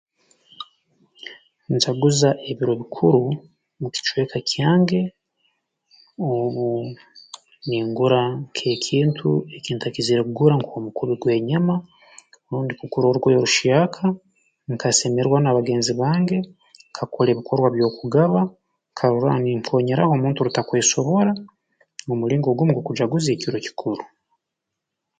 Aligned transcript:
Njaguza 1.75 2.29
ebiro 2.49 2.73
bikuru 2.81 3.21
mu 3.81 3.87
kicweka 3.93 4.37
kyange 4.49 5.01
obu 6.31 6.67
ningura 7.67 8.21
nk'ekintu 8.47 9.29
ekintakizire 9.57 10.21
kugura 10.27 10.55
nk'omukubi 10.57 11.13
gw'enyama 11.21 11.75
rundi 12.49 12.71
kugura 12.79 13.05
orugoye 13.07 13.37
ruhyaka 13.43 14.03
nkasemererwa 14.73 15.37
na 15.41 15.55
bagenzi 15.57 15.91
bange 16.01 16.37
nkakora 16.91 17.29
ebikorwa 17.31 17.67
by'okugaba 17.75 18.41
nkarora 18.91 19.33
ninkoonyeraho 19.41 20.11
omuntu 20.13 20.39
rutakwesobora 20.45 21.31
mu 22.07 22.15
mulingo 22.21 22.47
gumu 22.57 22.71
gw'okujaguzi 22.73 23.27
ekiro 23.31 23.55
ekikuru 23.59 24.03